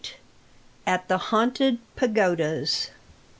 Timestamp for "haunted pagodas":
1.29-2.89